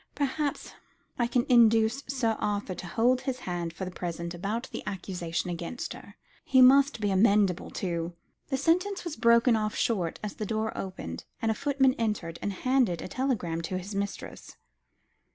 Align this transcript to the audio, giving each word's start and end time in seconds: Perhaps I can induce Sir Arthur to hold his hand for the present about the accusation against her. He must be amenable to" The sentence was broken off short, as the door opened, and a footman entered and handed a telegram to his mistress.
Perhaps 0.15 0.73
I 1.19 1.27
can 1.27 1.45
induce 1.47 2.03
Sir 2.07 2.35
Arthur 2.39 2.73
to 2.73 2.87
hold 2.87 3.21
his 3.21 3.41
hand 3.41 3.71
for 3.71 3.85
the 3.85 3.91
present 3.91 4.33
about 4.33 4.67
the 4.71 4.81
accusation 4.87 5.51
against 5.51 5.93
her. 5.93 6.15
He 6.43 6.59
must 6.59 6.99
be 6.99 7.11
amenable 7.11 7.69
to" 7.69 8.15
The 8.49 8.57
sentence 8.57 9.03
was 9.03 9.15
broken 9.15 9.55
off 9.55 9.75
short, 9.75 10.19
as 10.23 10.33
the 10.37 10.45
door 10.47 10.75
opened, 10.75 11.25
and 11.39 11.51
a 11.51 11.53
footman 11.53 11.93
entered 11.99 12.39
and 12.41 12.51
handed 12.51 13.03
a 13.03 13.07
telegram 13.07 13.61
to 13.61 13.77
his 13.77 13.93
mistress. 13.93 14.57